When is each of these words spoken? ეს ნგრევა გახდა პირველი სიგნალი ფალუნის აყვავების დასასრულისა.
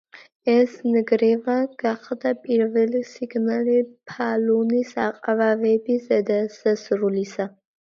ეს 0.51 0.71
ნგრევა 0.93 1.57
გახდა 1.83 2.31
პირველი 2.45 3.03
სიგნალი 3.11 3.77
ფალუნის 4.15 4.97
აყვავების 5.05 6.11
დასასრულისა. 6.35 7.51